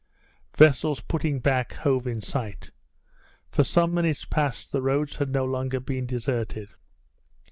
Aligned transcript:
Vessels 0.57 0.99
putting 1.01 1.37
back 1.39 1.73
hove 1.73 2.07
in 2.07 2.21
sight. 2.21 2.71
For 3.51 3.63
some 3.63 3.93
minutes 3.93 4.25
past 4.25 4.71
the 4.71 4.81
roads 4.81 5.17
had 5.17 5.29
no 5.29 5.45
longer 5.45 5.79
been 5.79 6.07
deserted. 6.07 6.69